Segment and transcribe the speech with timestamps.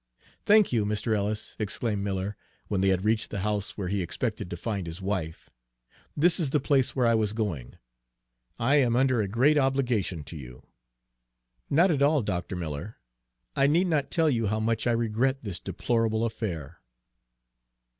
[0.47, 1.13] "Thank you, Mr.
[1.15, 2.35] Ellis," exclaimed Miller,
[2.69, 5.51] when they had reached the house where he expected to find his wife.
[6.17, 7.75] "This is the place where I was going.
[8.57, 10.63] I am under a great obligation to you."
[11.69, 12.55] "Not at all, Dr.
[12.55, 12.97] Miller.
[13.55, 16.79] I need not tell you how much I regret this deplorable affair."